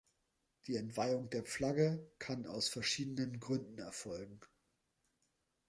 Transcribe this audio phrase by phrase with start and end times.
[0.65, 4.39] Die Entweihung der Flagge kann aus verschiedenen Gründen erfolgen.